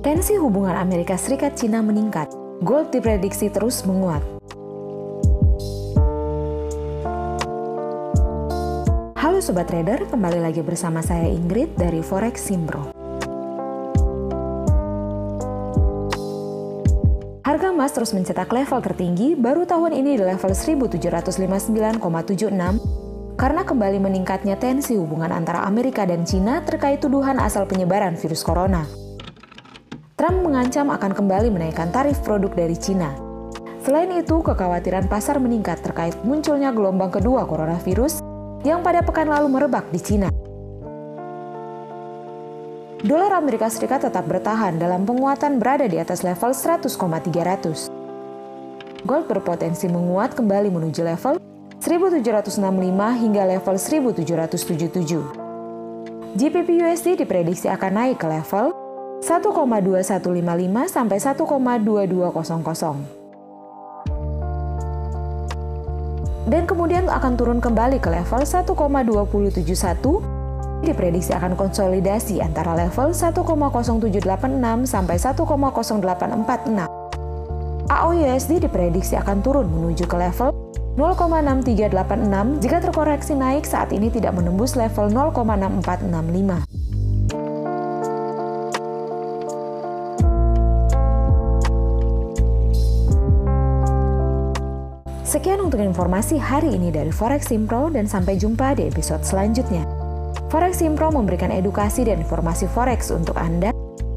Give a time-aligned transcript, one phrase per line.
[0.00, 2.32] Tensi hubungan Amerika Serikat-Cina meningkat.
[2.64, 4.24] Gold diprediksi terus menguat.
[9.20, 12.96] Halo Sobat Trader, kembali lagi bersama saya Ingrid dari Forex Simpro.
[17.44, 22.00] Harga emas terus mencetak level tertinggi baru tahun ini di level 1759,76
[23.36, 28.88] karena kembali meningkatnya tensi hubungan antara Amerika dan Cina terkait tuduhan asal penyebaran virus corona.
[30.20, 33.08] Trump mengancam akan kembali menaikkan tarif produk dari Cina.
[33.80, 38.20] Selain itu, kekhawatiran pasar meningkat terkait munculnya gelombang kedua coronavirus
[38.60, 40.28] yang pada pekan lalu merebak di Cina.
[43.00, 47.88] Dolar Amerika Serikat tetap bertahan dalam penguatan berada di atas level 100,300.
[49.08, 51.40] Gold berpotensi menguat kembali menuju level
[51.80, 52.60] 1765
[53.24, 56.36] hingga level 1777.
[56.36, 58.79] GBP USD diprediksi akan naik ke level
[59.20, 63.20] 1,2155 sampai 1,2200.
[66.50, 70.40] Dan kemudian akan turun kembali ke level 1,2071
[70.80, 76.88] diprediksi akan konsolidasi antara level 1,0786 sampai 1,0846.
[77.90, 80.54] AUUSD diprediksi akan turun menuju ke level
[80.94, 86.69] 0,6386 jika terkoreksi naik saat ini tidak menembus level 0,6465.
[95.30, 99.86] Sekian untuk informasi hari ini dari Forex Simpro dan sampai jumpa di episode selanjutnya.
[100.50, 103.70] Forex Simpro memberikan edukasi dan informasi forex untuk Anda.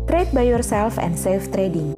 [0.10, 1.94] Trade by yourself and safe trading.